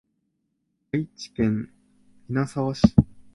[0.95, 1.69] 愛知県
[2.27, 2.81] 稲沢市